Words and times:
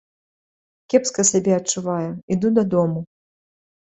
Кепска 0.93 1.25
сябе 1.31 1.53
адчуваю, 1.57 2.09
іду 2.37 2.47
дадому. 2.57 2.99